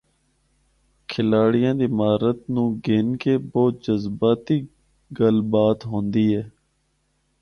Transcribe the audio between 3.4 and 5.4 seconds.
بہت جذباتی گل